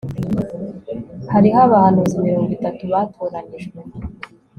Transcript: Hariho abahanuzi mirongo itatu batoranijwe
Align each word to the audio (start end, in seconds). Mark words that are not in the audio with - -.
Hariho 1.33 1.57
abahanuzi 1.67 2.13
mirongo 2.25 2.49
itatu 2.57 2.83
batoranijwe 2.93 3.79